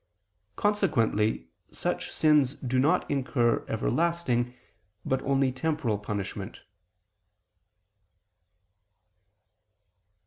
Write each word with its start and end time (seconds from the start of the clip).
Consequently 0.55 1.47
such 1.71 2.09
sins 2.11 2.55
do 2.55 2.79
not 2.79 3.07
incur 3.07 3.63
everlasting, 3.67 4.55
but 5.05 5.21
only 5.21 5.51
temporal 5.51 5.99
punishment. 5.99 6.61